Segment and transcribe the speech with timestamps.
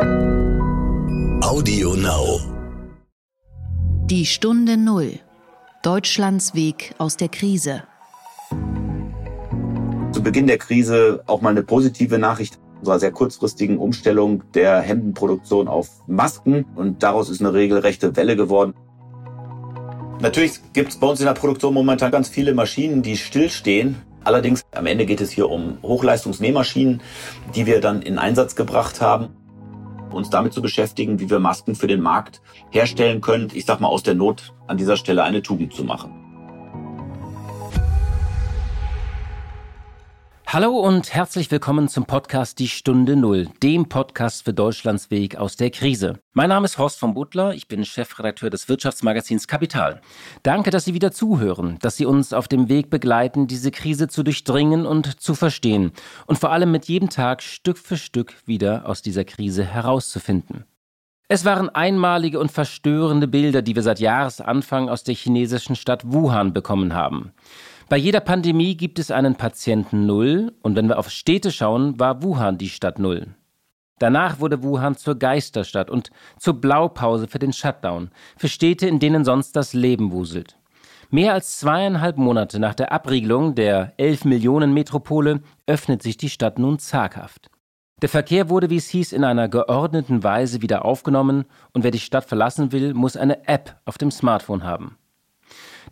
[0.00, 2.40] Audio Now.
[4.06, 5.18] Die Stunde Null.
[5.82, 7.82] Deutschlands Weg aus der Krise.
[10.12, 15.68] Zu Beginn der Krise auch mal eine positive Nachricht unserer sehr kurzfristigen Umstellung der Hemdenproduktion
[15.68, 16.64] auf Masken.
[16.74, 18.72] Und daraus ist eine regelrechte Welle geworden.
[20.20, 23.96] Natürlich gibt es bei uns in der Produktion momentan ganz viele Maschinen, die stillstehen.
[24.24, 27.02] Allerdings am Ende geht es hier um Hochleistungsnähmaschinen,
[27.54, 29.36] die wir dann in Einsatz gebracht haben,
[30.12, 33.50] uns damit zu beschäftigen, wie wir Masken für den Markt herstellen können.
[33.52, 36.21] Ich sag mal aus der Not an dieser Stelle eine Tugend zu machen.
[40.52, 45.56] Hallo und herzlich willkommen zum Podcast Die Stunde Null, dem Podcast für Deutschlands Weg aus
[45.56, 46.18] der Krise.
[46.34, 50.02] Mein Name ist Horst von Butler, ich bin Chefredakteur des Wirtschaftsmagazins Kapital.
[50.42, 54.22] Danke, dass Sie wieder zuhören, dass Sie uns auf dem Weg begleiten, diese Krise zu
[54.22, 55.92] durchdringen und zu verstehen
[56.26, 60.66] und vor allem mit jedem Tag Stück für Stück wieder aus dieser Krise herauszufinden.
[61.28, 66.52] Es waren einmalige und verstörende Bilder, die wir seit Jahresanfang aus der chinesischen Stadt Wuhan
[66.52, 67.32] bekommen haben.
[67.92, 72.22] Bei jeder Pandemie gibt es einen Patienten Null und wenn wir auf Städte schauen, war
[72.22, 73.34] Wuhan die Stadt Null.
[73.98, 79.26] Danach wurde Wuhan zur Geisterstadt und zur Blaupause für den Shutdown, für Städte, in denen
[79.26, 80.56] sonst das Leben wuselt.
[81.10, 86.58] Mehr als zweieinhalb Monate nach der Abriegelung der 11 Millionen Metropole öffnet sich die Stadt
[86.58, 87.50] nun zaghaft.
[88.00, 92.00] Der Verkehr wurde, wie es hieß, in einer geordneten Weise wieder aufgenommen und wer die
[92.00, 94.96] Stadt verlassen will, muss eine App auf dem Smartphone haben.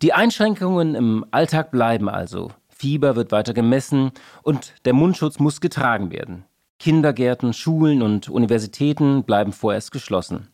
[0.02, 2.52] Die Einschränkungen im Alltag bleiben also.
[2.68, 4.12] Fieber wird weiter gemessen
[4.42, 6.46] und der Mundschutz muss getragen werden.
[6.78, 10.48] Kindergärten, Schulen und Universitäten bleiben vorerst geschlossen.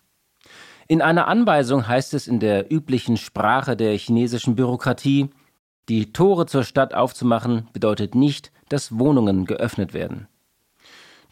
[0.88, 5.30] In einer Anweisung heißt es in der üblichen Sprache der chinesischen Bürokratie,
[5.88, 10.26] die Tore zur Stadt aufzumachen bedeutet nicht, dass Wohnungen geöffnet werden.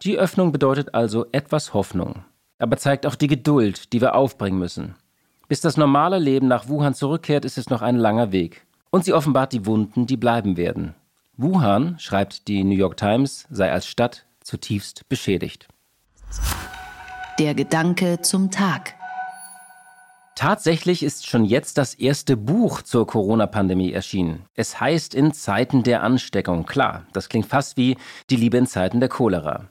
[0.04, 2.24] Die Öffnung bedeutet also etwas Hoffnung,
[2.60, 4.94] aber zeigt auch die Geduld, die wir aufbringen müssen.
[5.48, 8.66] Bis das normale Leben nach Wuhan zurückkehrt, ist es noch ein langer Weg.
[8.90, 10.94] Und sie offenbart die Wunden, die bleiben werden.
[11.36, 15.68] Wuhan, schreibt die New York Times, sei als Stadt zutiefst beschädigt.
[17.38, 18.94] Der Gedanke zum Tag.
[20.36, 24.46] Tatsächlich ist schon jetzt das erste Buch zur Corona-Pandemie erschienen.
[24.54, 26.66] Es heißt in Zeiten der Ansteckung.
[26.66, 27.96] Klar, das klingt fast wie
[28.30, 29.68] die Liebe in Zeiten der Cholera.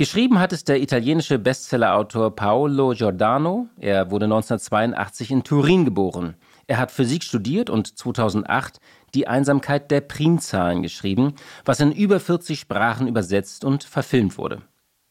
[0.00, 3.68] Geschrieben hat es der italienische Bestsellerautor Paolo Giordano.
[3.78, 6.36] Er wurde 1982 in Turin geboren.
[6.66, 8.80] Er hat Physik studiert und 2008
[9.12, 11.34] die Einsamkeit der Primzahlen geschrieben,
[11.66, 14.62] was in über 40 Sprachen übersetzt und verfilmt wurde.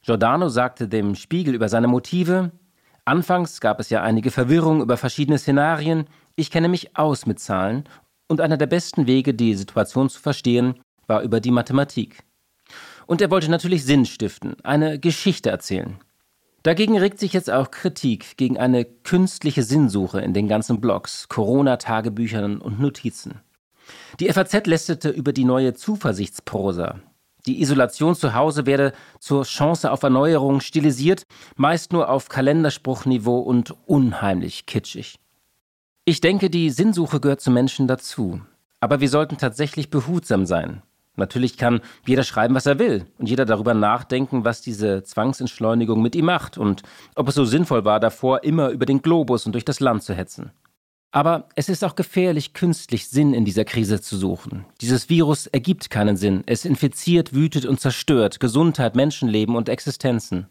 [0.02, 2.52] Giordano sagte dem Spiegel über seine Motive,
[3.06, 6.06] Anfangs gab es ja einige Verwirrung über verschiedene Szenarien,
[6.36, 7.84] ich kenne mich aus mit Zahlen
[8.28, 12.24] und einer der besten Wege, die Situation zu verstehen, war über die Mathematik.
[13.10, 15.98] Und er wollte natürlich Sinn stiften, eine Geschichte erzählen.
[16.62, 22.62] Dagegen regt sich jetzt auch Kritik gegen eine künstliche Sinnsuche in den ganzen Blogs, Corona-Tagebüchern
[22.62, 23.40] und Notizen.
[24.20, 27.00] Die FAZ lästete über die neue Zuversichtsprosa.
[27.48, 31.24] Die Isolation zu Hause werde zur Chance auf Erneuerung stilisiert,
[31.56, 35.18] meist nur auf Kalenderspruchniveau und unheimlich kitschig.
[36.06, 38.42] Ich denke, die Sinnsuche gehört zu Menschen dazu.
[38.82, 40.84] Aber wir sollten tatsächlich behutsam sein.
[41.20, 46.16] Natürlich kann jeder schreiben, was er will und jeder darüber nachdenken, was diese Zwangsentschleunigung mit
[46.16, 46.82] ihm macht und
[47.16, 50.14] ob es so sinnvoll war, davor immer über den Globus und durch das Land zu
[50.16, 50.52] hetzen.
[51.12, 54.66] Aber es ist auch gefährlich, künstlich Sinn in dieser Krise zu suchen.
[54.80, 56.44] Dieses Virus ergibt keinen Sinn.
[56.46, 60.48] Es infiziert, wütet und zerstört Gesundheit, Menschenleben und Existenzen.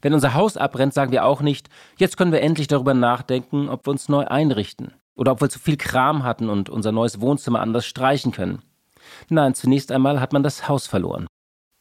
[0.00, 1.68] Wenn unser Haus abbrennt, sagen wir auch nicht,
[1.98, 5.58] jetzt können wir endlich darüber nachdenken, ob wir uns neu einrichten oder ob wir zu
[5.58, 8.62] viel Kram hatten und unser neues Wohnzimmer anders streichen können.
[9.28, 11.26] Nein, zunächst einmal hat man das Haus verloren.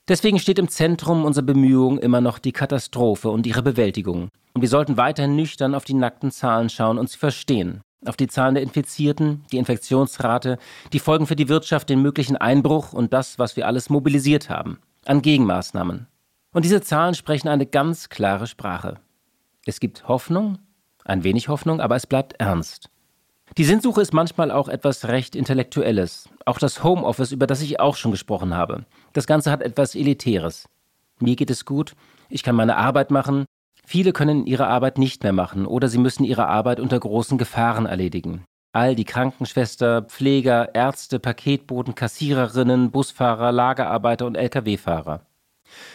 [0.08, 4.30] Deswegen steht im Zentrum unserer Bemühungen immer noch die Katastrophe und ihre Bewältigung.
[4.54, 7.82] Und wir sollten weiterhin nüchtern auf die nackten Zahlen schauen und sie verstehen.
[8.06, 10.60] Auf die Zahlen der Infizierten, die Infektionsrate,
[10.94, 14.78] die Folgen für die Wirtschaft, den möglichen Einbruch und das, was wir alles mobilisiert haben.
[15.06, 16.08] An Gegenmaßnahmen.
[16.54, 19.00] Und diese Zahlen sprechen eine ganz klare Sprache.
[19.66, 20.60] Es gibt Hoffnung,
[21.04, 22.90] ein wenig Hoffnung, aber es bleibt ernst.
[23.58, 26.28] Die Sinnsuche ist manchmal auch etwas recht Intellektuelles.
[26.46, 28.86] Auch das Homeoffice, über das ich auch schon gesprochen habe.
[29.14, 30.68] Das Ganze hat etwas Elitäres.
[31.20, 31.96] Mir geht es gut,
[32.30, 33.46] ich kann meine Arbeit machen.
[33.86, 37.86] Viele können ihre Arbeit nicht mehr machen oder sie müssen ihre Arbeit unter großen Gefahren
[37.86, 38.44] erledigen.
[38.74, 45.22] All die Krankenschwester, Pfleger, Ärzte, Paketboten, Kassiererinnen, Busfahrer, Lagerarbeiter und Lkw-Fahrer.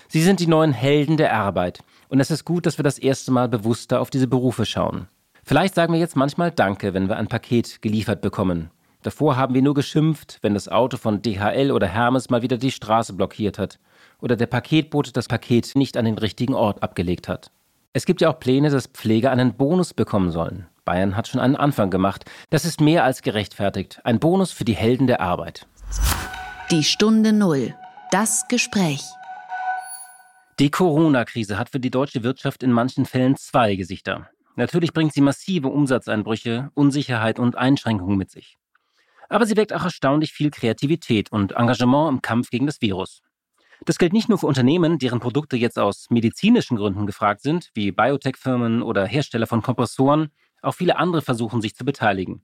[0.09, 1.81] Sie sind die neuen Helden der Arbeit.
[2.09, 5.09] Und es ist gut, dass wir das erste Mal bewusster auf diese Berufe schauen.
[5.51, 8.71] Vielleicht sagen wir jetzt manchmal Danke, wenn wir ein Paket geliefert bekommen.
[9.03, 12.71] Davor haben wir nur geschimpft, wenn das Auto von DHL oder Hermes mal wieder die
[12.71, 13.81] Straße blockiert hat
[14.21, 17.51] oder der Paketbote das Paket nicht an den richtigen Ort abgelegt hat.
[17.93, 20.69] Es gibt ja auch Pläne, dass Pfleger einen Bonus bekommen sollen.
[20.85, 22.27] Bayern hat schon einen Anfang gemacht.
[22.51, 24.01] Das ist mehr als gerechtfertigt.
[24.05, 25.67] Ein Bonus für die Helden der Arbeit.
[26.71, 27.75] Die Stunde Null.
[28.13, 29.03] Das Gespräch.
[30.61, 34.29] Die Corona-Krise hat für die deutsche Wirtschaft in manchen Fällen zwei Gesichter.
[34.61, 38.59] Natürlich bringt sie massive Umsatzeinbrüche, Unsicherheit und Einschränkungen mit sich.
[39.31, 43.23] Aber sie weckt auch erstaunlich viel Kreativität und Engagement im Kampf gegen das Virus.
[43.87, 47.91] Das gilt nicht nur für Unternehmen, deren Produkte jetzt aus medizinischen Gründen gefragt sind, wie
[47.91, 50.29] Biotech-Firmen oder Hersteller von Kompressoren.
[50.61, 52.43] Auch viele andere versuchen sich zu beteiligen.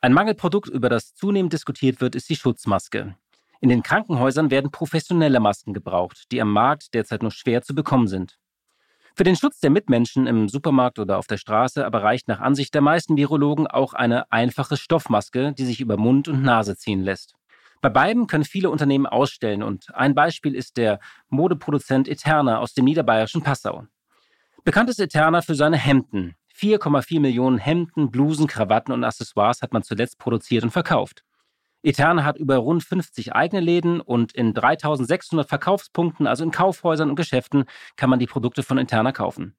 [0.00, 3.14] Ein Mangelprodukt, über das zunehmend diskutiert wird, ist die Schutzmaske.
[3.60, 8.08] In den Krankenhäusern werden professionelle Masken gebraucht, die am Markt derzeit nur schwer zu bekommen
[8.08, 8.38] sind.
[9.14, 12.74] Für den Schutz der Mitmenschen im Supermarkt oder auf der Straße aber reicht nach Ansicht
[12.74, 17.34] der meisten Virologen auch eine einfache Stoffmaske, die sich über Mund und Nase ziehen lässt.
[17.80, 22.84] Bei beiden können viele Unternehmen ausstellen und ein Beispiel ist der Modeproduzent Eterna aus dem
[22.84, 23.86] niederbayerischen Passau.
[24.64, 26.34] Bekannt ist Eterna für seine Hemden.
[26.56, 31.22] 4,4 Millionen Hemden, Blusen, Krawatten und Accessoires hat man zuletzt produziert und verkauft.
[31.82, 37.16] Eterna hat über rund 50 eigene Läden und in 3600 Verkaufspunkten, also in Kaufhäusern und
[37.16, 37.64] Geschäften,
[37.96, 39.54] kann man die Produkte von Eterna kaufen.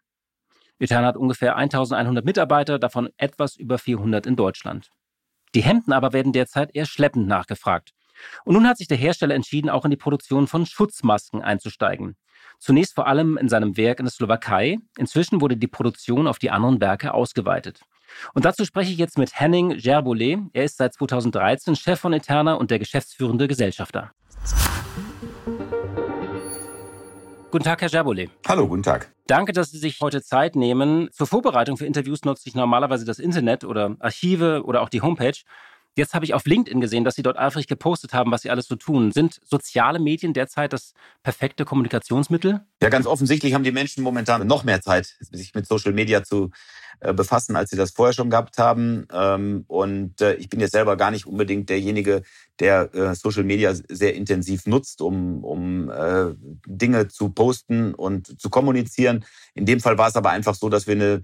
[0.79, 4.91] Eterna hat ungefähr 1100 Mitarbeiter, davon etwas über 400 in Deutschland.
[5.55, 7.91] Die Hemden aber werden derzeit eher schleppend nachgefragt.
[8.43, 12.17] Und nun hat sich der Hersteller entschieden, auch in die Produktion von Schutzmasken einzusteigen.
[12.59, 14.77] Zunächst vor allem in seinem Werk in der Slowakei.
[14.97, 17.81] Inzwischen wurde die Produktion auf die anderen Werke ausgeweitet.
[18.33, 20.39] Und dazu spreche ich jetzt mit Henning Gerbolet.
[20.53, 24.11] Er ist seit 2013 Chef von Eterna und der geschäftsführende Gesellschafter.
[27.51, 28.29] Guten Tag, Herr Gerbolet.
[28.47, 29.11] Hallo, guten Tag.
[29.25, 31.09] Danke, dass Sie sich heute Zeit nehmen.
[31.11, 35.33] Zur Vorbereitung für Interviews nutze ich normalerweise das Internet oder Archive oder auch die Homepage.
[35.95, 38.67] Jetzt habe ich auf LinkedIn gesehen, dass Sie dort eifrig gepostet haben, was Sie alles
[38.67, 39.11] so tun.
[39.11, 40.93] Sind soziale Medien derzeit das
[41.23, 42.61] perfekte Kommunikationsmittel?
[42.81, 46.51] Ja, ganz offensichtlich haben die Menschen momentan noch mehr Zeit, sich mit Social Media zu
[47.01, 49.07] äh, befassen, als sie das vorher schon gehabt haben.
[49.13, 52.23] Ähm, und äh, ich bin jetzt selber gar nicht unbedingt derjenige,
[52.59, 55.91] der äh, Social Media sehr intensiv nutzt, um, um
[56.65, 59.25] Dinge zu posten und zu kommunizieren.
[59.53, 61.21] In dem Fall war es aber einfach so, dass wir eine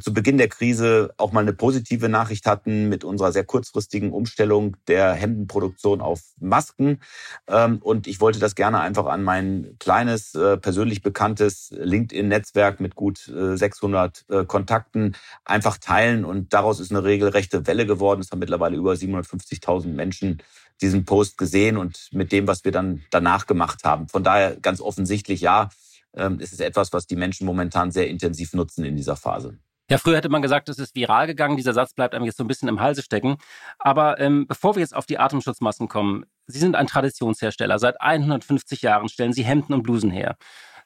[0.00, 4.76] zu Beginn der Krise auch mal eine positive Nachricht hatten mit unserer sehr kurzfristigen Umstellung
[4.88, 7.00] der Hemdenproduktion auf Masken.
[7.48, 12.94] Ähm, und ich wollte das gerne einfach an mein kleines, äh, persönlich bekanntes LinkedIn-Netzwerk mit
[12.94, 16.24] gut 600 äh, Kontakten einfach teilen.
[16.24, 18.20] Und daraus ist eine regelrechte Welle geworden.
[18.20, 20.42] Es haben mittlerweile über 750.000 Menschen
[20.80, 24.08] diesen Post gesehen und mit dem, was wir dann danach gemacht haben.
[24.08, 25.68] Von daher ganz offensichtlich, ja,
[26.14, 29.58] ähm, es ist etwas, was die Menschen momentan sehr intensiv nutzen in dieser Phase.
[29.90, 31.56] Ja, früher hätte man gesagt, es ist viral gegangen.
[31.58, 33.36] Dieser Satz bleibt einem jetzt so ein bisschen im Halse stecken.
[33.78, 37.78] Aber ähm, bevor wir jetzt auf die Atemschutzmasken kommen, Sie sind ein Traditionshersteller.
[37.78, 40.36] Seit 150 Jahren stellen Sie Hemden und Blusen her.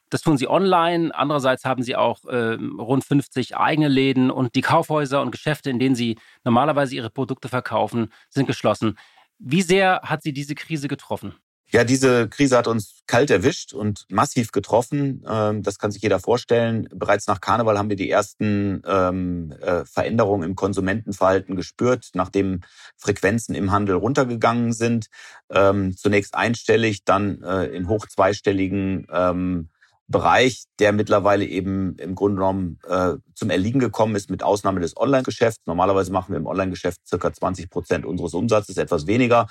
[0.09, 1.15] Das tun Sie online.
[1.15, 5.79] Andererseits haben Sie auch äh, rund 50 eigene Läden und die Kaufhäuser und Geschäfte, in
[5.79, 8.97] denen Sie normalerweise Ihre Produkte verkaufen, sind geschlossen.
[9.37, 11.35] Wie sehr hat Sie diese Krise getroffen?
[11.71, 15.23] Ja, diese Krise hat uns kalt erwischt und massiv getroffen.
[15.29, 16.89] Ähm, das kann sich jeder vorstellen.
[16.91, 22.61] Bereits nach Karneval haben wir die ersten ähm, äh, Veränderungen im Konsumentenverhalten gespürt, nachdem
[22.97, 25.09] Frequenzen im Handel runtergegangen sind.
[25.51, 29.07] Ähm, zunächst einstellig, dann äh, in hoch zweistelligen
[30.09, 34.97] Bereich, der mittlerweile eben im Grunde genommen äh, zum Erliegen gekommen ist, mit Ausnahme des
[34.97, 35.67] Online-Geschäfts.
[35.67, 39.47] Normalerweise machen wir im Online-Geschäft circa 20 Prozent unseres Umsatzes, etwas weniger.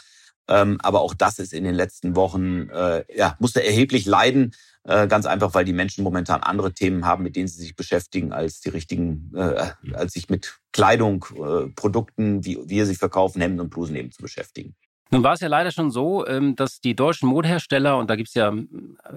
[0.48, 4.54] Ähm, aber auch das ist in den letzten Wochen, äh, ja, musste erheblich leiden.
[4.84, 8.32] Äh, ganz einfach, weil die Menschen momentan andere Themen haben, mit denen sie sich beschäftigen,
[8.32, 13.60] als die richtigen, äh, als sich mit Kleidung, äh, Produkten, wie wir sie verkaufen, Hemden
[13.60, 14.74] und Blusen eben zu beschäftigen.
[15.10, 18.28] Nun war es ja leider schon so, ähm, dass die deutschen Modehersteller, und da gibt
[18.28, 18.64] es ja äh,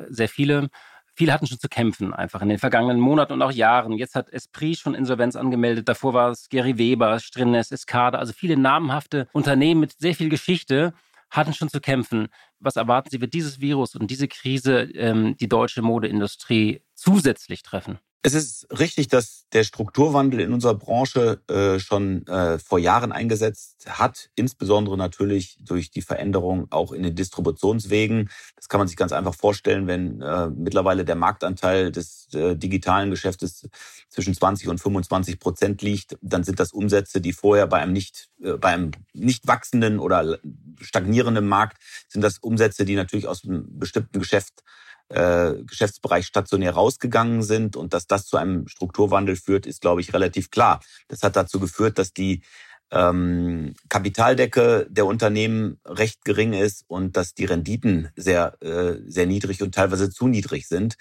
[0.10, 0.68] sehr viele,
[1.16, 3.94] viele hatten schon zu kämpfen, einfach in den vergangenen Monaten und auch Jahren.
[3.94, 5.88] Jetzt hat Esprit schon Insolvenz angemeldet.
[5.88, 10.94] Davor war es Gary Weber, Strinnes, Escada, also viele namhafte Unternehmen mit sehr viel Geschichte
[11.32, 12.28] hatten schon zu kämpfen.
[12.60, 18.00] Was erwarten Sie, wird dieses Virus und diese Krise ähm, die deutsche Modeindustrie zusätzlich treffen?
[18.24, 23.88] Es ist richtig, dass der Strukturwandel in unserer Branche äh, schon äh, vor Jahren eingesetzt
[23.90, 28.30] hat, insbesondere natürlich durch die Veränderung auch in den Distributionswegen.
[28.56, 33.10] Das kann man sich ganz einfach vorstellen, wenn äh, mittlerweile der Marktanteil des äh, digitalen
[33.10, 33.68] Geschäftes
[34.08, 38.30] zwischen 20 und 25 Prozent liegt, dann sind das Umsätze, die vorher bei einem nicht,
[38.44, 40.38] äh, bei einem nicht wachsenden oder
[40.82, 44.64] stagnierenden Markt sind das Umsätze, die natürlich aus einem bestimmten Geschäft
[45.10, 50.14] äh, Geschäftsbereich stationär rausgegangen sind und dass das zu einem Strukturwandel führt, ist, glaube ich,
[50.14, 50.82] relativ klar.
[51.10, 52.44] Das hat dazu geführt, dass die
[52.92, 59.62] ähm, Kapitaldecke der Unternehmen recht gering ist und dass die Renditen sehr, äh, sehr niedrig
[59.62, 60.96] und teilweise zu niedrig sind.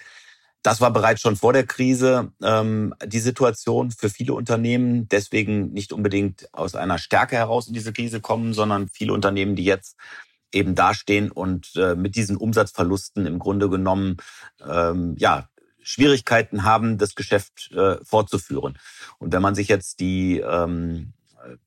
[0.63, 5.07] Das war bereits schon vor der Krise ähm, die Situation für viele Unternehmen.
[5.07, 9.65] Deswegen nicht unbedingt aus einer Stärke heraus in diese Krise kommen, sondern viele Unternehmen, die
[9.65, 9.97] jetzt
[10.51, 14.17] eben dastehen und äh, mit diesen Umsatzverlusten im Grunde genommen
[14.67, 15.47] ähm, ja
[15.81, 18.77] Schwierigkeiten haben, das Geschäft äh, fortzuführen.
[19.17, 21.13] Und wenn man sich jetzt die ähm,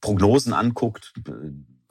[0.01, 1.13] Prognosen anguckt,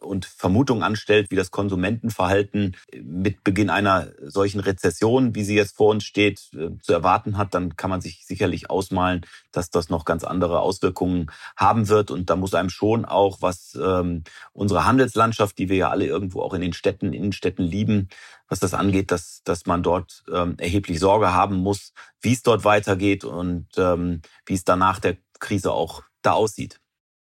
[0.04, 5.90] und Vermutungen anstellt, wie das Konsumentenverhalten mit Beginn einer solchen Rezession, wie sie jetzt vor
[5.90, 10.06] uns steht, äh, zu erwarten hat, dann kann man sich sicherlich ausmalen, dass das noch
[10.06, 12.12] ganz andere Auswirkungen haben wird.
[12.12, 16.42] Und da muss einem schon auch, was ähm, unsere Handelslandschaft, die wir ja alle irgendwo
[16.42, 18.10] auch in den Städten, Innenstädten lieben,
[18.48, 22.66] was das angeht, dass, dass man dort ähm, erheblich Sorge haben muss, wie es dort
[22.66, 26.80] weitergeht und ähm, wie es danach der Krise auch da aussieht.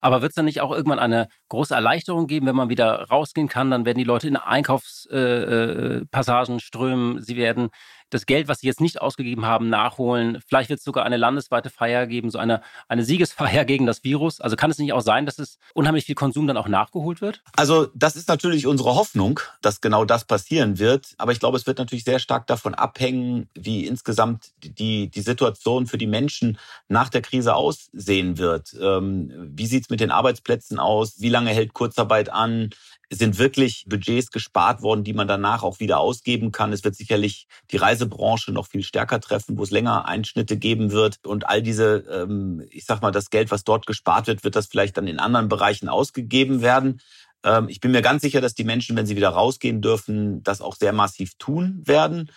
[0.05, 3.47] Aber wird es dann nicht auch irgendwann eine große Erleichterung geben, wenn man wieder rausgehen
[3.47, 3.71] kann?
[3.71, 7.23] Dann werden die Leute in Einkaufspassagen äh, äh strömen.
[7.23, 7.69] Sie werden
[8.15, 10.41] das Geld, was sie jetzt nicht ausgegeben haben, nachholen.
[10.47, 14.41] Vielleicht wird es sogar eine landesweite Feier geben, so eine, eine Siegesfeier gegen das Virus.
[14.41, 17.41] Also kann es nicht auch sein, dass es unheimlich viel Konsum dann auch nachgeholt wird?
[17.55, 21.13] Also das ist natürlich unsere Hoffnung, dass genau das passieren wird.
[21.17, 25.87] Aber ich glaube, es wird natürlich sehr stark davon abhängen, wie insgesamt die, die Situation
[25.87, 26.57] für die Menschen
[26.87, 28.75] nach der Krise aussehen wird.
[28.79, 31.19] Ähm, wie sieht es mit den Arbeitsplätzen aus?
[31.19, 32.69] Wie lange hält Kurzarbeit an?
[33.09, 36.73] Sind wirklich Budgets gespart worden, die man danach auch wieder ausgeben kann.
[36.73, 41.19] Es wird sicherlich die Reisebranche noch viel stärker treffen, wo es länger Einschnitte geben wird.
[41.25, 44.67] Und all diese, ähm, ich sag mal, das Geld, was dort gespart wird, wird das
[44.67, 47.01] vielleicht dann in anderen Bereichen ausgegeben werden.
[47.43, 50.61] Ähm, ich bin mir ganz sicher, dass die Menschen, wenn sie wieder rausgehen dürfen, das
[50.61, 52.31] auch sehr massiv tun werden.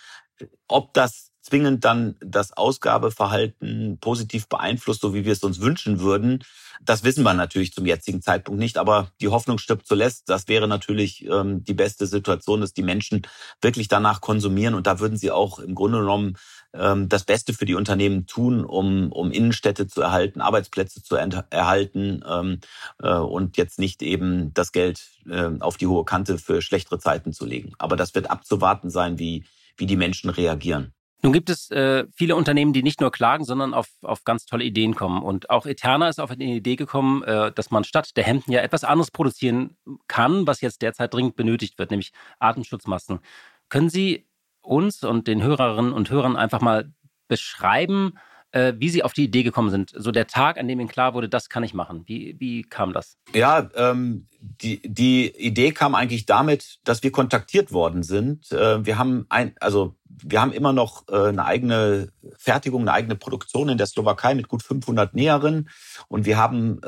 [0.67, 6.43] Ob das zwingend dann das Ausgabeverhalten positiv beeinflusst, so wie wir es uns wünschen würden.
[6.81, 10.29] Das wissen wir natürlich zum jetzigen Zeitpunkt nicht, aber die Hoffnung stirbt zuletzt.
[10.29, 13.23] Das wäre natürlich ähm, die beste Situation, dass die Menschen
[13.61, 16.37] wirklich danach konsumieren und da würden sie auch im Grunde genommen
[16.73, 22.23] ähm, das Beste für die Unternehmen tun, um, um Innenstädte zu erhalten, Arbeitsplätze zu erhalten
[22.27, 22.59] ähm,
[23.01, 27.33] äh, und jetzt nicht eben das Geld äh, auf die hohe Kante für schlechtere Zeiten
[27.33, 27.73] zu legen.
[27.77, 29.45] Aber das wird abzuwarten sein, wie,
[29.77, 30.93] wie die Menschen reagieren.
[31.21, 34.63] Nun gibt es äh, viele Unternehmen, die nicht nur klagen, sondern auf, auf ganz tolle
[34.63, 35.21] Ideen kommen.
[35.21, 38.61] Und auch Eterna ist auf eine Idee gekommen, äh, dass man statt der Hemden ja
[38.61, 39.75] etwas anderes produzieren
[40.07, 43.19] kann, was jetzt derzeit dringend benötigt wird, nämlich Atemschutzmasken.
[43.67, 44.27] Können Sie
[44.61, 46.93] uns und den Hörerinnen und Hörern einfach mal
[47.27, 48.13] beschreiben,
[48.51, 49.91] äh, wie Sie auf die Idee gekommen sind?
[49.95, 52.03] So der Tag, an dem Ihnen klar wurde, das kann ich machen.
[52.05, 53.17] Wie, wie kam das?
[53.33, 58.51] Ja, ähm, die, die Idee kam eigentlich damit, dass wir kontaktiert worden sind.
[58.51, 63.15] Äh, wir haben ein, also wir haben immer noch äh, eine eigene Fertigung, eine eigene
[63.15, 65.69] Produktion in der Slowakei mit gut 500 Näherinnen
[66.07, 66.79] und wir haben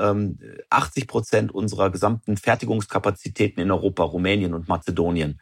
[0.69, 5.39] 80 ähm, Prozent unserer gesamten Fertigungskapazitäten in Europa, Rumänien und Mazedonien.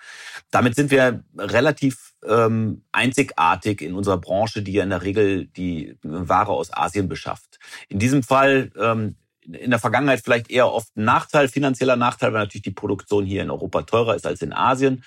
[0.52, 5.98] Damit sind wir relativ ähm, einzigartig in unserer Branche, die ja in der Regel die
[6.04, 7.60] Ware aus Asien beschafft.
[7.88, 9.16] In diesem Fall ähm,
[9.54, 13.42] in der Vergangenheit vielleicht eher oft ein Nachteil, finanzieller Nachteil, weil natürlich die Produktion hier
[13.42, 15.04] in Europa teurer ist als in Asien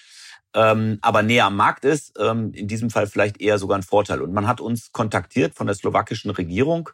[0.54, 4.20] ähm, aber näher am Markt ist, ähm, in diesem Fall vielleicht eher sogar ein Vorteil.
[4.20, 6.90] Und man hat uns kontaktiert von der slowakischen Regierung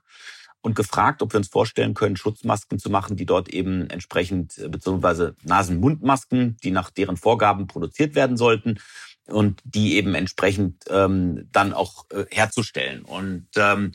[0.61, 4.69] und gefragt, ob wir uns vorstellen können, Schutzmasken zu machen, die dort eben entsprechend, äh,
[4.69, 8.79] beziehungsweise Nasen-Mund-Masken, die nach deren Vorgaben produziert werden sollten
[9.27, 13.03] und die eben entsprechend ähm, dann auch äh, herzustellen.
[13.03, 13.93] Und ähm,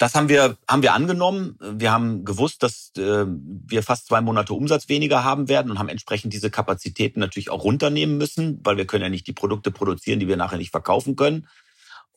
[0.00, 1.58] das haben wir, haben wir angenommen.
[1.60, 5.90] Wir haben gewusst, dass äh, wir fast zwei Monate Umsatz weniger haben werden und haben
[5.90, 10.18] entsprechend diese Kapazitäten natürlich auch runternehmen müssen, weil wir können ja nicht die Produkte produzieren,
[10.18, 11.48] die wir nachher nicht verkaufen können.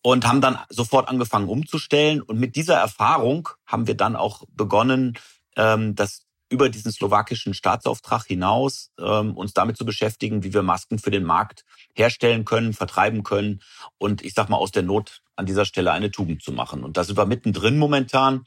[0.02, 2.22] Und haben dann sofort angefangen umzustellen.
[2.22, 5.18] Und mit dieser Erfahrung haben wir dann auch begonnen,
[5.58, 11.00] ähm, das über diesen slowakischen Staatsauftrag hinaus ähm, uns damit zu beschäftigen, wie wir Masken
[11.00, 13.62] für den Markt herstellen können, vertreiben können
[13.98, 16.84] und ich sag mal aus der Not an dieser Stelle eine Tugend zu machen.
[16.84, 18.46] Und da sind wir mittendrin momentan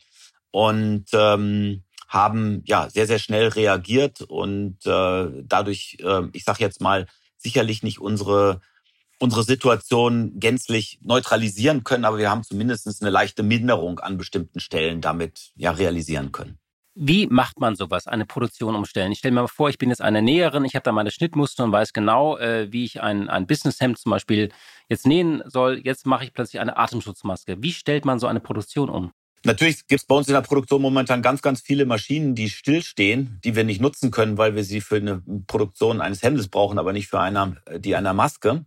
[0.51, 6.81] und ähm, haben ja sehr, sehr schnell reagiert und äh, dadurch, äh, ich sag jetzt
[6.81, 8.61] mal, sicherlich nicht unsere
[9.19, 15.01] unsere Situation gänzlich neutralisieren können, aber wir haben zumindest eine leichte Minderung an bestimmten Stellen
[15.01, 16.59] damit ja realisieren können.
[16.99, 19.13] Wie macht man sowas, eine Produktion umstellen?
[19.13, 21.63] Ich stelle mir mal vor, ich bin jetzt eine Näherin, ich habe da meine Schnittmuster
[21.63, 24.49] und weiß genau, äh, wie ich ein, ein Businesshemd zum Beispiel
[24.89, 25.83] jetzt nähen soll.
[25.85, 27.57] Jetzt mache ich plötzlich eine Atemschutzmaske.
[27.61, 29.13] Wie stellt man so eine Produktion um?
[29.45, 33.41] Natürlich gibt es bei uns in der Produktion momentan ganz, ganz viele Maschinen, die stillstehen,
[33.45, 36.95] die wir nicht nutzen können, weil wir sie für eine Produktion eines Hemdes brauchen, aber
[36.95, 38.65] nicht für eine, die einer Maske.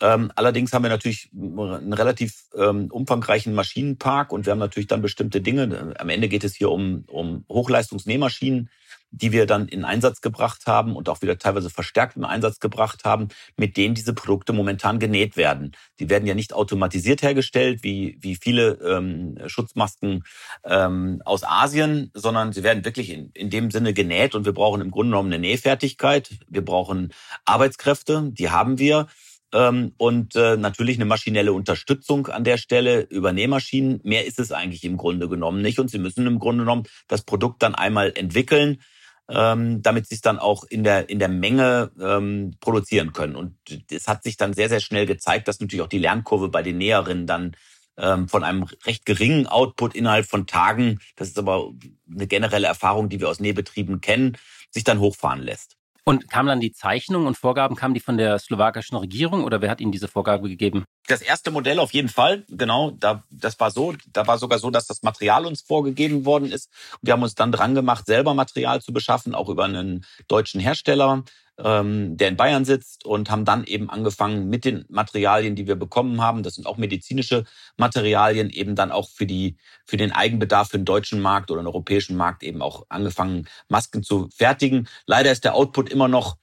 [0.00, 5.02] Ähm, allerdings haben wir natürlich einen relativ ähm, umfangreichen Maschinenpark und wir haben natürlich dann
[5.02, 5.94] bestimmte Dinge.
[5.98, 8.70] Am Ende geht es hier um, um Hochleistungsnähmaschinen,
[9.12, 13.04] die wir dann in Einsatz gebracht haben und auch wieder teilweise verstärkt in Einsatz gebracht
[13.04, 15.72] haben, mit denen diese Produkte momentan genäht werden.
[16.00, 20.24] Die werden ja nicht automatisiert hergestellt, wie, wie viele ähm, Schutzmasken
[20.64, 24.80] ähm, aus Asien, sondern sie werden wirklich in, in dem Sinne genäht und wir brauchen
[24.80, 26.30] im Grunde genommen eine Nähfertigkeit.
[26.48, 27.12] Wir brauchen
[27.44, 29.06] Arbeitskräfte, die haben wir
[29.54, 34.00] und äh, natürlich eine maschinelle Unterstützung an der Stelle über Nähmaschinen.
[34.02, 35.78] Mehr ist es eigentlich im Grunde genommen nicht.
[35.78, 38.82] Und Sie müssen im Grunde genommen das Produkt dann einmal entwickeln,
[39.28, 43.36] ähm, damit Sie es dann auch in der, in der Menge ähm, produzieren können.
[43.36, 43.54] Und
[43.92, 46.78] es hat sich dann sehr, sehr schnell gezeigt, dass natürlich auch die Lernkurve bei den
[46.78, 47.56] Näherinnen dann
[47.96, 51.72] ähm, von einem recht geringen Output innerhalb von Tagen, das ist aber
[52.12, 54.36] eine generelle Erfahrung, die wir aus Nähbetrieben kennen,
[54.70, 55.76] sich dann hochfahren lässt.
[56.06, 59.70] Und kamen dann die Zeichnungen und Vorgaben, kamen die von der slowakischen Regierung oder wer
[59.70, 60.84] hat Ihnen diese Vorgabe gegeben?
[61.06, 62.90] Das erste Modell auf jeden Fall, genau.
[62.90, 66.70] Da, das war so, da war sogar so, dass das Material uns vorgegeben worden ist.
[67.00, 71.24] Wir haben uns dann dran gemacht, selber Material zu beschaffen, auch über einen deutschen Hersteller
[71.58, 75.76] ähm, der in Bayern sitzt und haben dann eben angefangen mit den Materialien, die wir
[75.76, 77.44] bekommen haben, das sind auch medizinische
[77.76, 79.56] Materialien, eben dann auch für die
[79.86, 84.02] für den Eigenbedarf für den deutschen Markt oder den europäischen Markt eben auch angefangen Masken
[84.02, 84.88] zu fertigen.
[85.06, 86.36] Leider ist der Output immer noch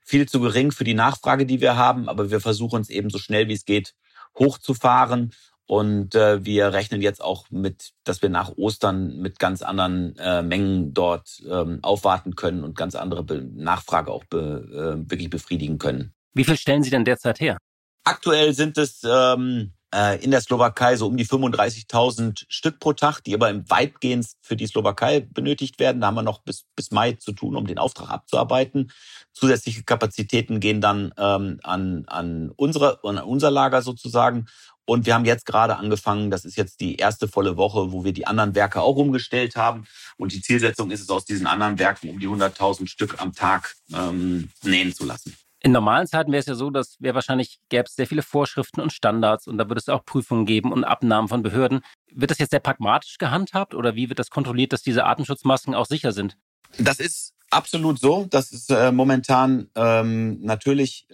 [0.00, 3.18] viel zu gering für die Nachfrage, die wir haben, aber wir versuchen es eben so
[3.18, 3.94] schnell wie es geht
[4.38, 5.32] hochzufahren
[5.68, 10.42] und äh, wir rechnen jetzt auch mit, dass wir nach Ostern mit ganz anderen äh,
[10.42, 15.76] Mengen dort ähm, aufwarten können und ganz andere Be Nachfrage auch be äh, wirklich befriedigen
[15.76, 16.14] können.
[16.32, 17.58] Wie viel stellen Sie denn derzeit her?
[18.04, 23.20] Aktuell sind es ähm, äh, in der Slowakei so um die 35.000 Stück pro Tag,
[23.20, 26.00] die aber im weitgehend für die Slowakei benötigt werden.
[26.00, 28.90] Da haben wir noch bis, bis Mai zu tun, um den Auftrag abzuarbeiten.
[29.34, 34.46] Zusätzliche Kapazitäten gehen dann ähm, an, an, unsere, an unser Lager sozusagen.
[34.88, 38.14] Und wir haben jetzt gerade angefangen, das ist jetzt die erste volle Woche, wo wir
[38.14, 39.86] die anderen Werke auch umgestellt haben.
[40.16, 43.74] Und die Zielsetzung ist es, aus diesen anderen Werken um die 100.000 Stück am Tag
[43.92, 45.36] ähm, nähen zu lassen.
[45.60, 48.80] In normalen Zeiten wäre es ja so, dass wir wahrscheinlich gäbe es sehr viele Vorschriften
[48.80, 51.82] und Standards und da würde es auch Prüfungen geben und Abnahmen von Behörden.
[52.10, 55.86] Wird das jetzt sehr pragmatisch gehandhabt oder wie wird das kontrolliert, dass diese Atemschutzmasken auch
[55.86, 56.38] sicher sind?
[56.78, 58.26] Das ist absolut so.
[58.30, 61.06] Das ist äh, momentan ähm, natürlich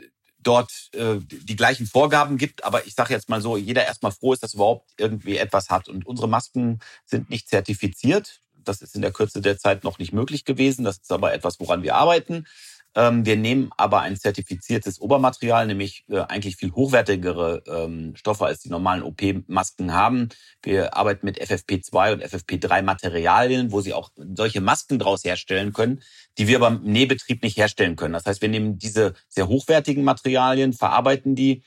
[0.46, 2.64] dort äh, die gleichen Vorgaben gibt.
[2.64, 5.88] Aber ich sage jetzt mal so, jeder erstmal froh ist, dass überhaupt irgendwie etwas hat.
[5.88, 8.40] Und unsere Masken sind nicht zertifiziert.
[8.64, 10.84] Das ist in der Kürze der Zeit noch nicht möglich gewesen.
[10.84, 12.46] Das ist aber etwas, woran wir arbeiten.
[12.96, 18.60] Ähm, wir nehmen aber ein zertifiziertes Obermaterial, nämlich äh, eigentlich viel hochwertigere ähm, Stoffe als
[18.60, 20.28] die normalen OP-Masken haben.
[20.62, 26.02] Wir arbeiten mit FFP2 und FFP3 Materialien, wo sie auch solche Masken daraus herstellen können,
[26.38, 28.14] die wir beim Nähbetrieb nicht herstellen können.
[28.14, 31.62] Das heißt, wir nehmen diese sehr hochwertigen Materialien, verarbeiten die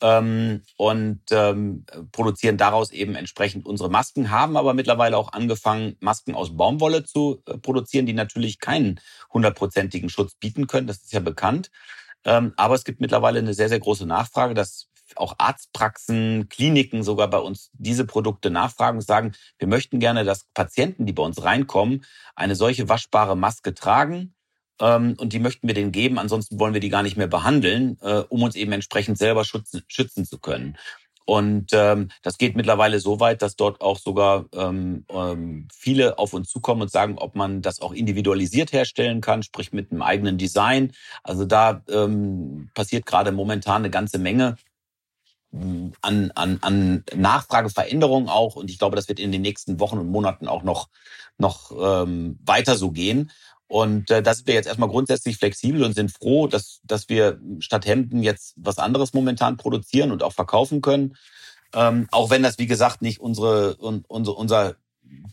[0.00, 6.34] ähm, und ähm, produzieren daraus eben entsprechend unsere Masken, haben aber mittlerweile auch angefangen, Masken
[6.34, 9.00] aus Baumwolle zu äh, produzieren, die natürlich keinen
[9.32, 10.86] hundertprozentigen Schutz bieten können.
[10.86, 11.70] Das ist ja bekannt.
[12.24, 17.28] Ähm, aber es gibt mittlerweile eine sehr, sehr große Nachfrage, dass auch Arztpraxen, Kliniken sogar
[17.28, 21.42] bei uns diese Produkte nachfragen und sagen, wir möchten gerne, dass Patienten, die bei uns
[21.42, 22.04] reinkommen,
[22.34, 24.34] eine solche waschbare Maske tragen
[24.78, 26.18] und die möchten wir denen geben.
[26.18, 29.82] Ansonsten wollen wir die gar nicht mehr behandeln, äh, um uns eben entsprechend selber schützen,
[29.88, 30.76] schützen zu können.
[31.26, 36.32] Und ähm, das geht mittlerweile so weit, dass dort auch sogar ähm, ähm, viele auf
[36.32, 40.38] uns zukommen und sagen, ob man das auch individualisiert herstellen kann, sprich mit einem eigenen
[40.38, 40.92] Design.
[41.24, 44.56] Also da ähm, passiert gerade momentan eine ganze Menge
[45.50, 48.54] hm, an, an, an Nachfrageveränderungen auch.
[48.54, 50.90] Und ich glaube, das wird in den nächsten Wochen und Monaten auch noch,
[51.38, 53.32] noch ähm, weiter so gehen.
[53.68, 57.40] Und äh, da sind wir jetzt erstmal grundsätzlich flexibel und sind froh, dass, dass wir
[57.58, 61.16] statt Hemden jetzt was anderes momentan produzieren und auch verkaufen können.
[61.74, 64.76] Ähm, auch wenn das, wie gesagt, nicht unsere, un, unser, unser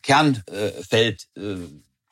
[0.02, 1.58] Kernfeld äh,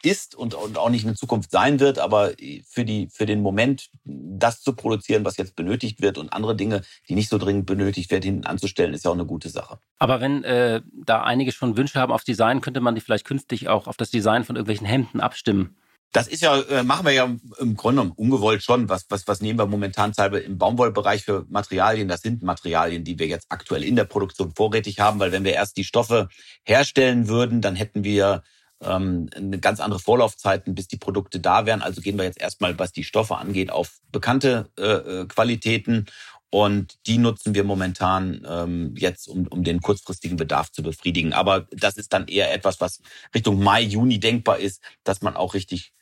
[0.03, 2.31] ist und, und auch nicht in Zukunft sein wird, aber
[2.67, 6.81] für, die, für den Moment das zu produzieren, was jetzt benötigt wird und andere Dinge,
[7.07, 9.79] die nicht so dringend benötigt werden, hinten anzustellen, ist ja auch eine gute Sache.
[9.99, 13.69] Aber wenn äh, da einige schon Wünsche haben auf Design, könnte man die vielleicht künftig
[13.69, 15.75] auch auf das Design von irgendwelchen Hemden abstimmen.
[16.11, 18.89] Das ist ja, äh, machen wir ja im Grunde genommen ungewollt schon.
[18.89, 22.09] Was, was, was nehmen wir momentan selber im Baumwollbereich für Materialien?
[22.09, 25.53] Das sind Materialien, die wir jetzt aktuell in der Produktion vorrätig haben, weil wenn wir
[25.53, 26.27] erst die Stoffe
[26.63, 28.43] herstellen würden, dann hätten wir
[28.81, 31.81] ähm, eine ganz andere Vorlaufzeiten, bis die Produkte da wären.
[31.81, 36.07] Also gehen wir jetzt erstmal, was die Stoffe angeht, auf bekannte äh, äh Qualitäten
[36.49, 41.31] und die nutzen wir momentan ähm, jetzt, um, um den kurzfristigen Bedarf zu befriedigen.
[41.31, 43.01] Aber das ist dann eher etwas, was
[43.33, 45.93] Richtung Mai, Juni denkbar ist, dass man auch richtig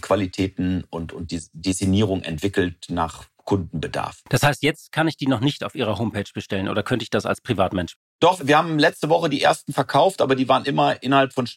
[0.00, 4.22] Qualitäten und, und die Designierung entwickelt nach Kundenbedarf.
[4.28, 7.10] Das heißt, jetzt kann ich die noch nicht auf Ihrer Homepage bestellen oder könnte ich
[7.10, 7.96] das als Privatmensch?
[8.20, 11.48] Doch, wir haben letzte Woche die ersten verkauft, aber die waren immer innerhalb von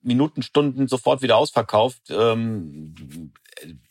[0.00, 2.02] Minuten, Stunden sofort wieder ausverkauft.
[2.10, 3.32] Ähm,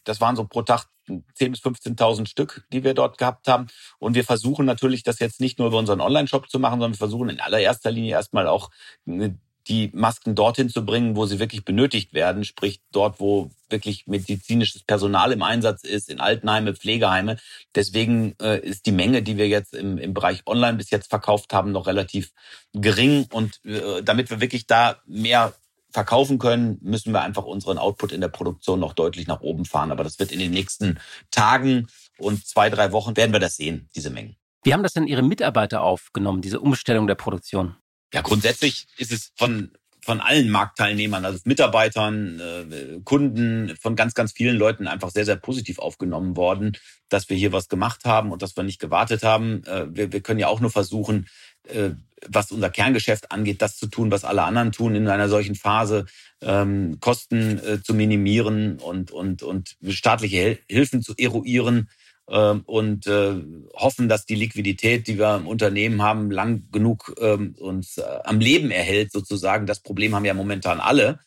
[0.03, 3.67] das waren so pro Tag 10.000 bis 15.000 Stück, die wir dort gehabt haben.
[3.99, 6.97] Und wir versuchen natürlich, das jetzt nicht nur über unseren Online-Shop zu machen, sondern wir
[6.97, 8.69] versuchen in allererster Linie erstmal auch
[9.05, 9.31] äh,
[9.67, 14.84] die Masken dorthin zu bringen, wo sie wirklich benötigt werden, sprich dort, wo wirklich medizinisches
[14.84, 17.38] Personal im Einsatz ist, in Altenheime, Pflegeheime.
[17.73, 21.54] Deswegen äh, ist die Menge, die wir jetzt im, im Bereich Online bis jetzt verkauft
[21.54, 22.32] haben, noch relativ
[22.73, 23.26] gering.
[23.32, 25.54] Und äh, damit wir wirklich da mehr
[25.91, 29.91] verkaufen können, müssen wir einfach unseren Output in der Produktion noch deutlich nach oben fahren.
[29.91, 30.99] Aber das wird in den nächsten
[31.32, 34.36] Tagen und zwei, drei Wochen werden wir das sehen, diese Mengen.
[34.63, 37.76] Wie haben das denn Ihre Mitarbeiter aufgenommen, diese Umstellung der Produktion?
[38.13, 39.71] Ja, grundsätzlich ist es von
[40.04, 45.38] von allen Marktteilnehmern, also Mitarbeitern, äh, Kunden, von ganz, ganz vielen Leuten einfach sehr, sehr
[45.38, 49.63] positiv aufgenommen worden, dass wir hier was gemacht haben und dass wir nicht gewartet haben.
[49.63, 51.28] Äh, wir, wir können ja auch nur versuchen,
[51.69, 51.91] äh,
[52.28, 56.06] was unser Kerngeschäft angeht, das zu tun, was alle anderen tun in einer solchen Phase,
[56.41, 61.89] ähm, Kosten äh, zu minimieren und, und, und staatliche Hilfen zu eruieren
[62.25, 63.36] und äh,
[63.73, 68.39] hoffen, dass die Liquidität, die wir im Unternehmen haben, lang genug ähm, uns äh, am
[68.39, 69.65] Leben erhält sozusagen.
[69.65, 71.19] Das Problem haben ja momentan alle,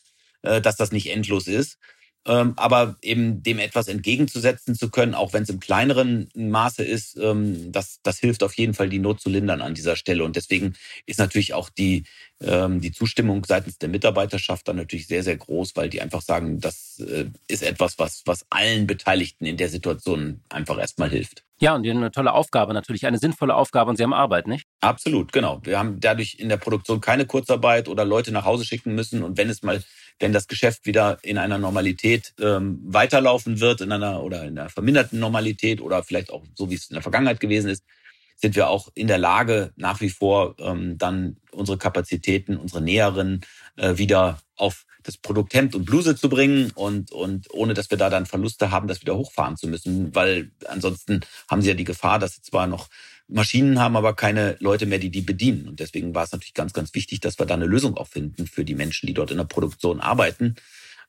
[0.43, 1.79] äh, dass das nicht endlos ist.
[2.27, 7.17] Ähm, aber eben dem etwas entgegenzusetzen zu können, auch wenn es im kleineren Maße ist,
[7.19, 10.25] ähm, das, das hilft auf jeden Fall, die Not zu lindern an dieser Stelle.
[10.25, 10.75] Und deswegen
[11.07, 12.05] ist natürlich auch die,
[12.41, 16.61] ähm, die Zustimmung seitens der Mitarbeiterschaft dann natürlich sehr, sehr groß, weil die einfach sagen,
[16.61, 21.45] das äh, ist etwas, was, was allen Beteiligten in der Situation einfach erstmal hilft.
[21.59, 24.47] Ja, und die haben eine tolle Aufgabe, natürlich eine sinnvolle Aufgabe und sie haben Arbeit,
[24.47, 24.67] nicht?
[24.81, 25.61] Absolut, genau.
[25.63, 29.23] Wir haben dadurch in der Produktion keine Kurzarbeit oder Leute nach Hause schicken müssen.
[29.23, 29.83] Und wenn es mal
[30.19, 34.71] wenn das Geschäft wieder in einer Normalität ähm, weiterlaufen wird, in einer oder in einer
[34.71, 37.85] verminderten Normalität oder vielleicht auch so, wie es in der Vergangenheit gewesen ist,
[38.37, 43.41] sind wir auch in der Lage, nach wie vor ähm, dann unsere Kapazitäten, unsere Näheren
[43.77, 47.99] äh, wieder auf das Produkt Hemd und Bluse zu bringen und, und ohne dass wir
[47.99, 51.85] da dann Verluste haben, das wieder hochfahren zu müssen, weil ansonsten haben sie ja die
[51.85, 52.89] Gefahr, dass sie zwar noch
[53.29, 55.69] Maschinen haben, aber keine Leute mehr, die die bedienen.
[55.69, 58.47] Und deswegen war es natürlich ganz, ganz wichtig, dass wir da eine Lösung auch finden
[58.47, 60.57] für die Menschen, die dort in der Produktion arbeiten.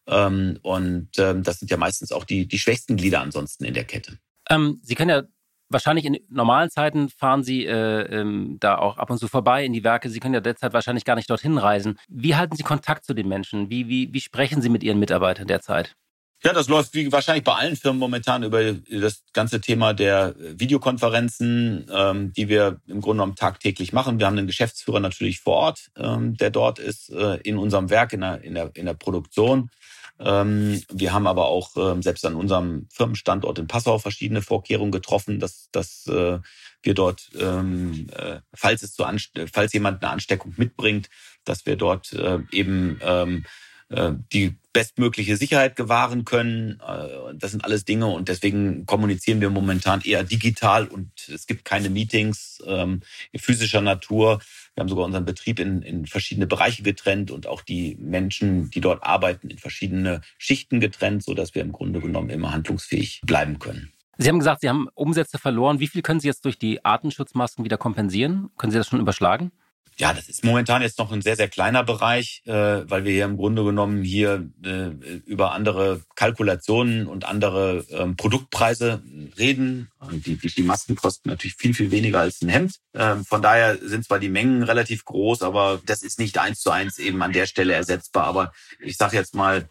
[0.08, 3.84] Ähm, und ähm, das sind ja meistens auch die, die schwächsten Glieder ansonsten in der
[3.84, 4.18] Kette.
[4.50, 5.24] Ähm, sie können ja
[5.70, 9.74] wahrscheinlich in normalen Zeiten fahren Sie äh, ähm, da auch ab und zu vorbei in
[9.74, 10.10] die Werke.
[10.10, 12.00] Sie können ja derzeit wahrscheinlich gar nicht dorthin reisen.
[12.08, 13.70] Wie halten Sie Kontakt zu den Menschen?
[13.70, 15.96] Wie, wie, wie sprechen Sie mit Ihren Mitarbeitern derzeit?
[16.44, 21.90] Ja, das läuft wie wahrscheinlich bei allen Firmen momentan über das ganze Thema der Videokonferenzen,
[21.92, 24.20] ähm, die wir im Grunde genommen tagtäglich machen.
[24.20, 28.14] Wir haben einen Geschäftsführer natürlich vor Ort, ähm, der dort ist äh, in unserem Werk,
[28.14, 29.72] in der, in der, in der Produktion.
[30.20, 35.40] Ähm, wir haben aber auch ähm, selbst an unserem Firmenstandort in Passau verschiedene Vorkehrungen getroffen,
[35.40, 36.40] dass, dass äh,
[36.84, 39.04] wir dort, ähm, äh, falls es zu
[39.52, 41.10] falls jemand eine Ansteckung mitbringt,
[41.46, 43.48] dass wir dort äh, eben ähm, äh,
[43.90, 46.80] die bestmögliche Sicherheit gewahren können.
[46.88, 51.66] Äh, das sind alles Dinge und deswegen kommunizieren wir momentan eher digital und es gibt
[51.66, 53.02] keine Meetings ähm,
[53.36, 54.40] physischer Natur.
[54.76, 58.80] Wir haben sogar unseren Betrieb in, in verschiedene Bereiche getrennt und auch die Menschen, die
[58.80, 63.58] dort arbeiten, in verschiedene Schichten getrennt, so dass wir im Grunde genommen immer handlungsfähig bleiben
[63.58, 63.92] können.
[64.20, 65.80] Sie haben gesagt, Sie haben Umsätze verloren.
[65.80, 68.52] Wie viel können Sie jetzt durch die Artenschutzmasken wieder kompensieren?
[68.58, 69.52] Können Sie das schon überschlagen?
[70.00, 73.26] Ja, das ist momentan jetzt noch ein sehr, sehr kleiner Bereich, äh, weil wir hier
[73.26, 74.90] im Grunde genommen hier äh,
[75.26, 79.02] über andere Kalkulationen und andere ähm, Produktpreise
[79.40, 79.90] reden.
[80.12, 82.76] Die, die, die Masken kosten natürlich viel, viel weniger als ein Hemd.
[82.94, 86.70] Ähm, von daher sind zwar die Mengen relativ groß, aber das ist nicht eins zu
[86.70, 88.26] eins eben an der Stelle ersetzbar.
[88.26, 89.68] Aber ich sage jetzt mal,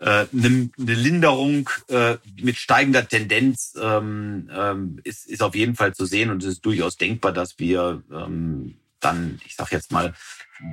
[0.00, 5.94] äh, eine, eine Linderung äh, mit steigender Tendenz ähm, ähm, ist, ist auf jeden Fall
[5.94, 10.14] zu sehen und es ist durchaus denkbar, dass wir ähm, dann, ich sage jetzt mal,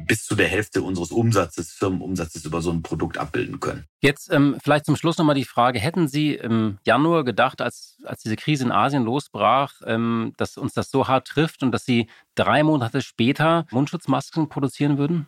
[0.08, 3.86] bis zu der Hälfte unseres Umsatzes, Firmenumsatzes über so ein Produkt abbilden können.
[4.02, 8.22] Jetzt ähm, vielleicht zum Schluss nochmal die Frage, hätten Sie im Januar gedacht, als, als
[8.24, 12.08] diese Krise in Asien losbrach, ähm, dass uns das so hart trifft und dass Sie
[12.34, 15.28] drei Monate später Mundschutzmasken produzieren würden?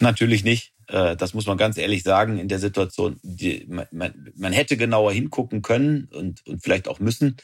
[0.00, 0.74] Natürlich nicht.
[0.88, 2.38] Äh, das muss man ganz ehrlich sagen.
[2.38, 7.36] In der Situation, die, man, man hätte genauer hingucken können und, und vielleicht auch müssen.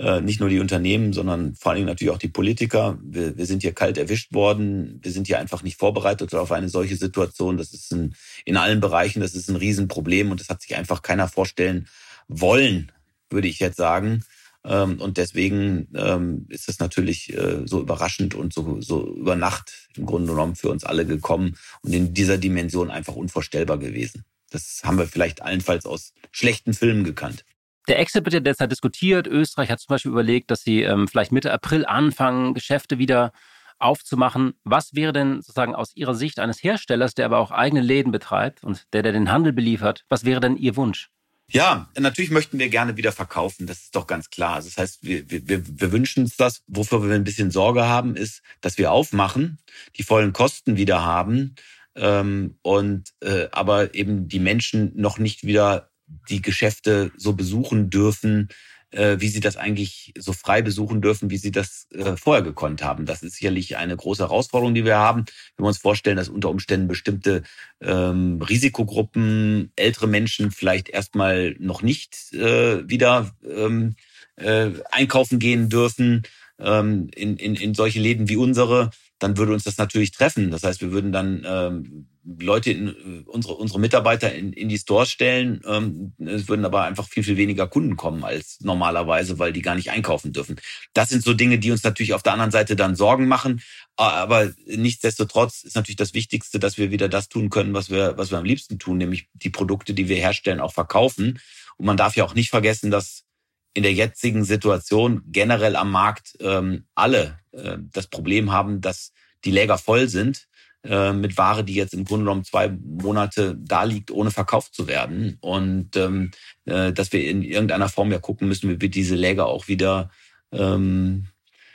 [0.00, 2.98] Äh, nicht nur die Unternehmen, sondern vor allen Dingen natürlich auch die Politiker.
[3.02, 4.98] Wir, wir sind hier kalt erwischt worden.
[5.02, 7.58] Wir sind hier einfach nicht vorbereitet auf eine solche Situation.
[7.58, 8.14] Das ist ein,
[8.46, 11.86] in allen Bereichen, das ist ein Riesenproblem und das hat sich einfach keiner vorstellen
[12.28, 12.90] wollen,
[13.28, 14.24] würde ich jetzt sagen.
[14.64, 19.90] Ähm, und deswegen ähm, ist es natürlich äh, so überraschend und so, so über Nacht
[19.96, 24.24] im Grunde genommen für uns alle gekommen und in dieser Dimension einfach unvorstellbar gewesen.
[24.48, 27.44] Das haben wir vielleicht allenfalls aus schlechten Filmen gekannt.
[27.88, 29.26] Der Exit wird ja derzeit diskutiert.
[29.26, 33.32] Österreich hat zum Beispiel überlegt, dass sie ähm, vielleicht Mitte April anfangen, Geschäfte wieder
[33.78, 34.54] aufzumachen.
[34.64, 38.62] Was wäre denn sozusagen aus Ihrer Sicht eines Herstellers, der aber auch eigene Läden betreibt
[38.62, 41.10] und der, der den Handel beliefert, was wäre denn Ihr Wunsch?
[41.52, 43.66] Ja, natürlich möchten wir gerne wieder verkaufen.
[43.66, 44.56] Das ist doch ganz klar.
[44.56, 46.62] Also das heißt, wir, wir, wir wünschen uns das.
[46.68, 49.58] Wofür wir ein bisschen Sorge haben, ist, dass wir aufmachen,
[49.96, 51.56] die vollen Kosten wieder haben
[51.96, 55.89] ähm, und äh, aber eben die Menschen noch nicht wieder
[56.28, 58.48] die Geschäfte so besuchen dürfen,
[58.90, 62.82] äh, wie sie das eigentlich so frei besuchen dürfen, wie sie das äh, vorher gekonnt
[62.82, 63.06] haben.
[63.06, 65.24] Das ist sicherlich eine große Herausforderung, die wir haben.
[65.56, 67.42] Wenn wir uns vorstellen, dass unter Umständen bestimmte
[67.80, 73.94] ähm, Risikogruppen, ältere Menschen vielleicht erstmal noch nicht äh, wieder ähm,
[74.36, 76.22] äh, einkaufen gehen dürfen
[76.58, 80.50] ähm, in, in, in solche Läden wie unsere, dann würde uns das natürlich treffen.
[80.50, 84.78] Das heißt, wir würden dann ähm, Leute, in, äh, unsere, unsere Mitarbeiter in, in die
[84.78, 85.62] Stores stellen.
[85.66, 89.74] Ähm, es würden aber einfach viel, viel weniger Kunden kommen als normalerweise, weil die gar
[89.74, 90.60] nicht einkaufen dürfen.
[90.92, 93.62] Das sind so Dinge, die uns natürlich auf der anderen Seite dann Sorgen machen.
[93.96, 98.30] Aber nichtsdestotrotz ist natürlich das Wichtigste, dass wir wieder das tun können, was wir, was
[98.30, 101.40] wir am liebsten tun, nämlich die Produkte, die wir herstellen, auch verkaufen.
[101.76, 103.24] Und man darf ja auch nicht vergessen, dass
[103.72, 109.12] in der jetzigen Situation generell am Markt ähm, alle äh, das Problem haben, dass
[109.44, 110.48] die Läger voll sind
[110.84, 114.86] äh, mit Ware, die jetzt im Grunde genommen zwei Monate da liegt, ohne verkauft zu
[114.86, 115.36] werden.
[115.40, 116.30] Und ähm,
[116.64, 120.10] äh, dass wir in irgendeiner Form ja gucken müssen, wie wir diese Läger auch wieder,
[120.52, 121.26] ähm,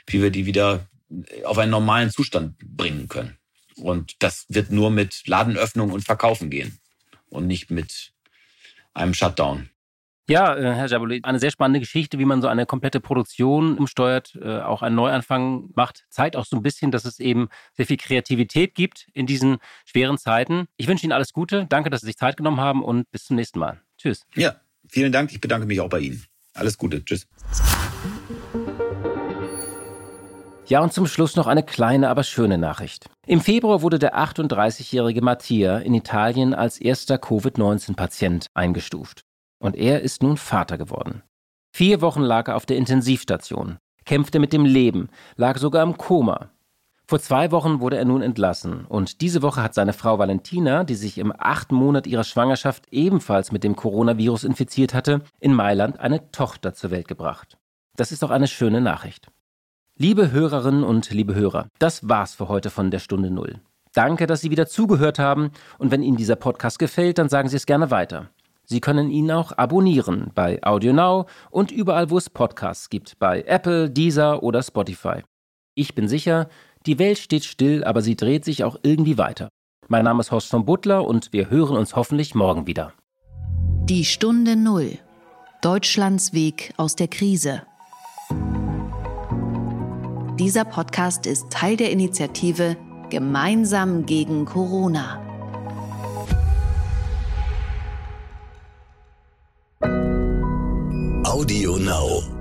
[0.06, 0.88] wie wir die wieder
[1.44, 3.36] auf einen normalen Zustand bringen können.
[3.76, 6.78] Und das wird nur mit Ladenöffnung und Verkaufen gehen
[7.28, 8.12] und nicht mit
[8.94, 9.68] einem Shutdown.
[10.28, 14.36] Ja, äh, Herr Jaboulet, eine sehr spannende Geschichte, wie man so eine komplette Produktion umsteuert,
[14.42, 17.96] äh, auch einen Neuanfang macht, zeigt auch so ein bisschen, dass es eben sehr viel
[17.96, 20.66] Kreativität gibt in diesen schweren Zeiten.
[20.76, 21.66] Ich wünsche Ihnen alles Gute.
[21.68, 23.80] Danke, dass Sie sich Zeit genommen haben und bis zum nächsten Mal.
[23.98, 24.26] Tschüss.
[24.34, 24.56] Ja,
[24.88, 25.32] vielen Dank.
[25.32, 26.24] Ich bedanke mich auch bei Ihnen.
[26.54, 27.04] Alles Gute.
[27.04, 27.28] Tschüss.
[30.66, 33.08] Ja, und zum Schluss noch eine kleine, aber schöne Nachricht.
[33.28, 39.25] Im Februar wurde der 38-jährige Mattia in Italien als erster Covid-19-Patient eingestuft.
[39.66, 41.22] Und er ist nun Vater geworden.
[41.74, 46.50] Vier Wochen lag er auf der Intensivstation, kämpfte mit dem Leben, lag sogar im Koma.
[47.08, 50.94] Vor zwei Wochen wurde er nun entlassen und diese Woche hat seine Frau Valentina, die
[50.94, 56.30] sich im achten Monat ihrer Schwangerschaft ebenfalls mit dem Coronavirus infiziert hatte, in Mailand eine
[56.30, 57.58] Tochter zur Welt gebracht.
[57.96, 59.32] Das ist doch eine schöne Nachricht.
[59.98, 63.60] Liebe Hörerinnen und liebe Hörer, das war's für heute von der Stunde Null.
[63.92, 67.56] Danke, dass Sie wieder zugehört haben und wenn Ihnen dieser Podcast gefällt, dann sagen Sie
[67.56, 68.30] es gerne weiter.
[68.68, 73.88] Sie können ihn auch abonnieren bei AudioNow und überall, wo es Podcasts gibt, bei Apple,
[73.88, 75.22] Deezer oder Spotify.
[75.76, 76.48] Ich bin sicher,
[76.84, 79.48] die Welt steht still, aber sie dreht sich auch irgendwie weiter.
[79.86, 82.92] Mein Name ist Horst von Butler und wir hören uns hoffentlich morgen wieder.
[83.84, 84.98] Die Stunde Null.
[85.62, 87.62] Deutschlands Weg aus der Krise.
[90.40, 92.76] Dieser Podcast ist Teil der Initiative
[93.10, 95.25] Gemeinsam gegen Corona.
[99.82, 102.35] Audio Now.